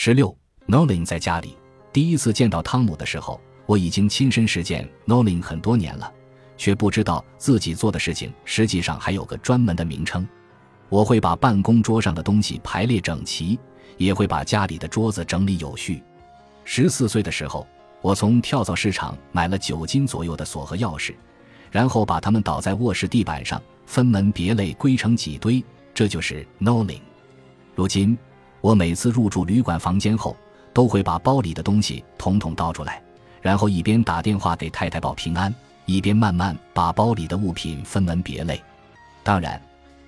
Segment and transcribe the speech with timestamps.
[0.00, 0.32] 十六
[0.68, 1.56] ，Nolan 在家里
[1.92, 6.08] 第一次见到汤姆的时候，我已经亲身实践 Nolan 很多年了，
[6.56, 10.24] 却不知道自己做的事情实际上还有个专门的名称。
[10.88, 13.58] 我会把办公桌上的东西排列整齐，
[13.96, 16.00] 也会把家里的桌子整理有序。
[16.64, 17.66] 十四岁的时候，
[18.00, 21.12] 我从跳蚤市场买了九斤左右的锁和钥匙，
[21.72, 25.60] 然后把它们倒在卧室地板上，分门别类归成几堆，
[25.92, 27.00] 这就是 Nolan。
[27.74, 28.16] 如今。
[28.60, 30.36] 我每次入住旅馆房间后，
[30.72, 33.02] 都会把包里的东西统统倒出来，
[33.40, 35.54] 然后一边打电话给太太报平安，
[35.86, 38.62] 一边慢慢把包里的物品分门别类。
[39.22, 39.60] 当然，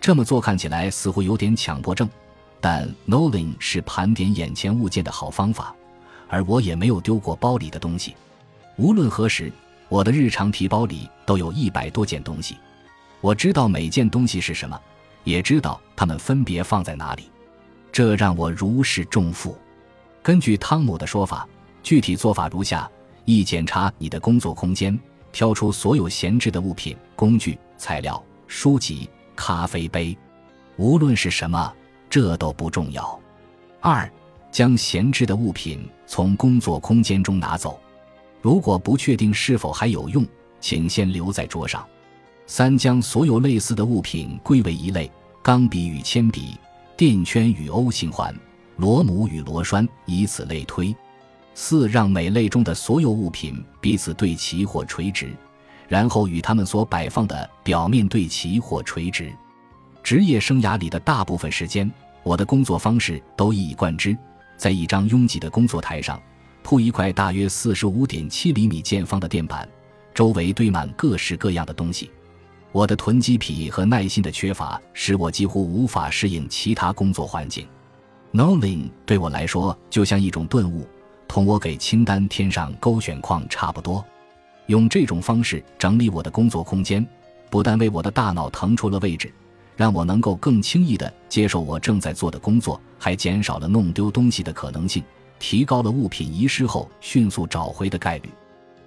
[0.00, 2.08] 这么做看起来似乎有点强迫症，
[2.60, 5.74] 但 Nolan 是盘点眼前物件的好方法，
[6.28, 8.14] 而我也没有丢过包里的东西。
[8.76, 9.52] 无论何时，
[9.88, 12.56] 我的日常提包里都有一百多件东西。
[13.20, 14.80] 我知道每件东西是什么，
[15.24, 17.28] 也知道它们分别放在哪里。
[17.90, 19.56] 这让我如释重负。
[20.22, 21.48] 根据汤姆的说法，
[21.82, 22.90] 具体做法如下：
[23.24, 24.98] 一、检查你的工作空间，
[25.32, 30.16] 挑出所有闲置的物品、工具、材料、书籍、咖啡杯，
[30.76, 31.72] 无论是什么，
[32.10, 33.18] 这都不重要。
[33.80, 34.10] 二、
[34.50, 37.80] 将闲置的物品从工作空间中拿走，
[38.42, 40.26] 如果不确定是否还有用，
[40.60, 41.86] 请先留在桌上。
[42.46, 45.10] 三、将所有类似的物品归为一类：
[45.42, 46.56] 钢笔与铅笔。
[46.98, 48.34] 垫圈与 O 型环，
[48.76, 50.92] 螺母与螺栓，以此类推。
[51.54, 55.32] 四让每类中的所有物品彼此对齐或垂直，
[55.86, 59.32] 然后与它们所摆放的表面对齐或垂直。
[60.02, 61.88] 职业生涯里的大部分时间，
[62.24, 64.18] 我的工作方式都一以贯之：
[64.56, 66.20] 在一张拥挤的工作台上，
[66.64, 69.68] 铺一块大约四十五点七厘米见方的垫板，
[70.12, 72.10] 周围堆满各式各样的东西。
[72.70, 77.66] 我的囤积癖和耐心的缺乏使我几乎无法适应其他工作环境。
[78.30, 80.86] no ling 对我来说就像一种顿悟，
[81.26, 84.04] 同我给清单添上勾选框差不多。
[84.66, 87.04] 用这种方式整理我的工作空间，
[87.48, 89.32] 不但为我的大脑腾出了位置，
[89.76, 95.02] 让我能够更轻易地接受我正在做的工作，还减少了弄丢东西的可能性，
[95.38, 98.28] 提高了物品遗失后迅速找回的概率。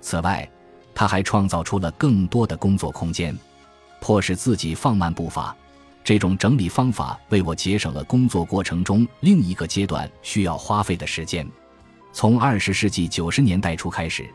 [0.00, 0.48] 此外，
[0.94, 3.36] 他还创造出了更多的工作空间。
[4.04, 5.56] 迫使自己放慢步伐，
[6.04, 11.48] 这种整理方法为我节省了工作过程中另一个阶段需要花费的时间。
[12.12, 14.28] 从二十世纪九十年代初开始，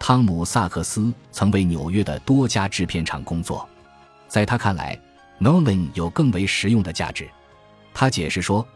[0.00, 3.68] 汤姆·萨克斯曾为纽约的多家制片厂工作。
[4.26, 5.00] 在他看来
[5.40, 7.30] ，Nolan 有更为实用的价值。
[7.94, 8.66] 他解释说，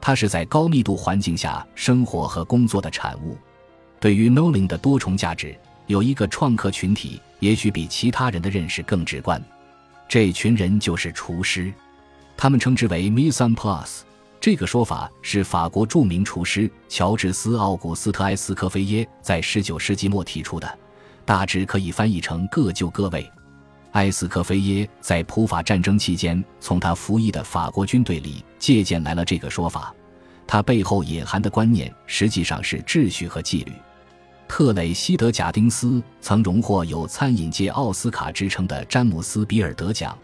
[0.00, 3.36] 他是在高密度环境下生活和工作的产物。
[3.98, 5.58] 对于 Nolan 的多重价值，
[5.88, 9.42] 有一个创客群体也许比其他人的认识更直观。
[10.08, 11.70] 这群人就是厨师，
[12.34, 14.00] 他们称之为 mise en place。
[14.40, 20.78] 这个说法是法国著名厨师乔治斯·奥古斯特·埃斯科菲耶在19世纪末提出的，
[21.26, 23.30] 大致可以翻译成“各就各位”。
[23.92, 29.94] 埃斯科菲耶在普法战争期间从他服役的法国军队里借鉴来了这个说法，
[30.46, 33.72] 他背后隐含的观念实际上是秩序和纪律。
[34.48, 40.18] 特雷西德·贾丁斯曾荣获有餐饮界奥斯卡之称的詹姆斯·比尔德奖，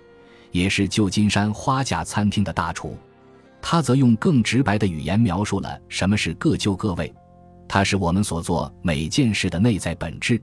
[0.50, 2.96] 也是旧金山花甲餐厅的大厨。
[3.60, 7.12] 他则用更直白的语言描述了什么是各就各位。
[7.68, 10.40] 它是我们所做每件事的内在本质，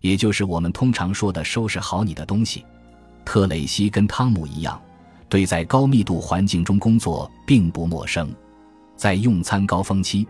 [0.00, 2.64] 也就是我们通常说的收拾好你的东西。
[3.24, 4.80] 特雷西跟汤姆一样，
[5.28, 8.32] 对在高密度环境中工作并不陌生。
[8.96, 10.26] 在用餐高峰期。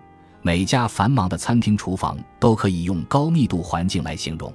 [0.47, 4.53] 每家繁忙的餐厅厨房都可以用高密度环境来形容。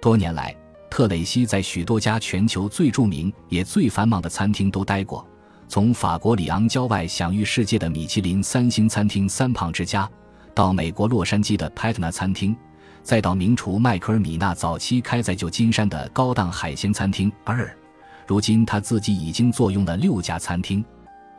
[0.00, 0.54] 多年来，
[0.88, 5.26] 特蕾西在许多家全球最著名也最繁忙的餐厅都待过，
[5.66, 10.08] 从法国里昂郊外享誉世界的米其林三星餐厅“三胖之家”，
[10.54, 12.56] 到美国洛杉矶的 Patna 餐厅，
[13.02, 17.68] 再到名厨迈克尔·米纳早期开在旧金山的高档海鲜餐厅“二”。
[18.28, 20.84] 如今，他自己已经坐拥了六家餐厅。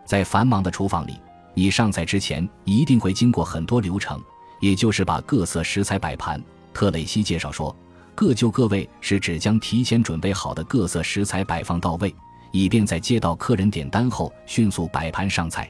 [0.03, 1.17] 在繁忙的厨房里。
[1.57, 4.21] 你上菜之前一定会经过很多流程，
[4.59, 6.39] 也就是把各色食材摆盘。
[6.71, 7.75] 特蕾西介绍说
[8.13, 12.13] ：“各就各位是指将提前准备好的各色食材摆放到位，
[12.51, 15.67] 以便在接到客人点单后迅速摆盘上菜。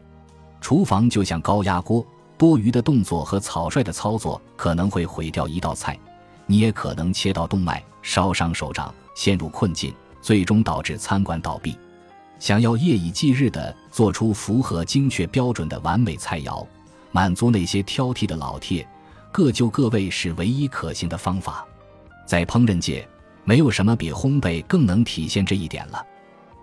[0.59, 2.05] 厨房就像高压锅，
[2.37, 5.97] 多余的动作和草率的操作可能会毁掉一道菜，
[6.47, 11.77] 你也可能切到动脉，烧伤手掌，陷入困境，最终导致餐馆倒闭。”
[12.39, 16.65] 想要夜以继日地做出符合精确标准的完美菜肴，
[17.11, 18.87] 满足那些挑剔的老铁，
[19.31, 21.65] 各就各位是唯一可行的方法。
[22.25, 23.07] 在烹饪界，
[23.43, 26.05] 没有什么比烘焙更能体现这一点了。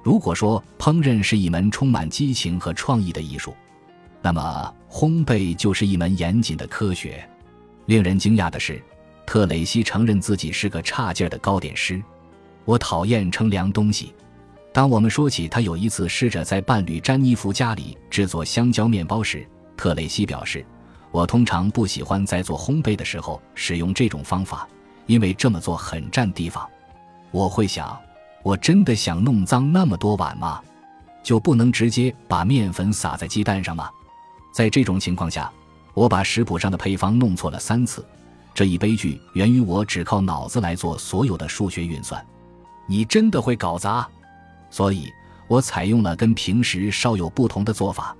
[0.02, 3.54] 如果说烹饪是一门充满激情和创意的艺术，
[4.20, 7.26] 那么烘焙就是一门严谨的科学。
[7.86, 8.82] 令人惊讶的是，
[9.26, 12.02] 特蕾西承认自己是个差劲儿的糕点师。
[12.64, 14.14] 我讨厌称量东西。
[14.74, 20.66] 当我们说起他有一次试着在伴侣詹妮弗家里制作香蕉面包时，特蕾西表示
[21.12, 24.68] ：“我通常不喜欢在做烘焙的时候使用这种方法，
[25.06, 26.68] 因为这么做很占地方。”
[27.30, 27.96] 我会想：
[28.42, 30.60] 我真的想弄脏那么多碗吗？
[31.22, 33.88] 就不能直接把面粉撒在鸡蛋上吗？
[34.52, 35.52] 在这种情况下，
[35.94, 38.04] 我把食谱上的配方弄错了三次。
[38.52, 42.20] 这一悲剧源于我只靠脑子来做所有的数学运算。
[42.88, 44.08] 你真的会搞砸，
[44.74, 45.08] 所以
[45.46, 48.16] 我采用了跟平时稍有不同的做法。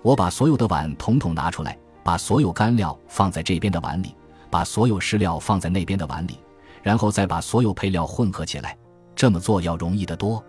[0.00, 4.14] 我把所有的碗统统拿出来，把所有干料放在这边的碗里，
[4.48, 6.38] 把所有湿料放在那边的碗里，
[6.82, 8.74] 然后再把所有配料混合起来。
[9.14, 10.42] 这么做要容易得多。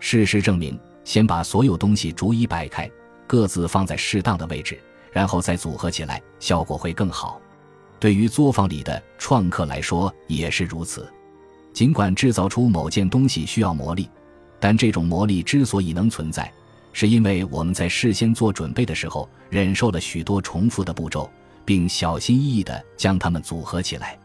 [0.00, 2.90] 事实证明，先把所有东西逐一摆开，
[3.26, 4.80] 各自放在适当的位置，
[5.12, 7.38] 然后再组合起来，效果会更好。
[8.00, 11.06] 对于作坊里的创客来说也是如此。
[11.74, 14.08] 尽管制造出某件东西需要魔力，
[14.58, 16.50] 但这种魔力之所以能存在，
[16.92, 21.30] 是因为我们在事先做准备的时候忍受了许多重复的步骤，
[21.64, 24.18] 并小心翼翼地将它们组合起来。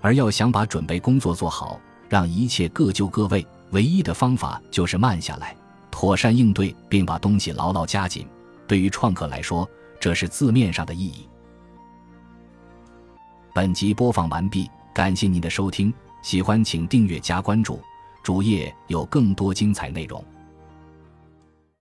[0.00, 5.56] 而要想把准备工作做好，让一切各就各位，唯一的方法就是慢下来，
[5.90, 8.26] 妥善应对，并把东西牢牢夹紧。
[8.66, 11.28] 对于创客来说，这是字面上的意义。
[13.54, 15.92] 本集播放完毕，感谢您的收听。
[16.22, 17.80] 喜欢请订阅加关注，
[18.28, 20.22] 主页有更多精彩内容。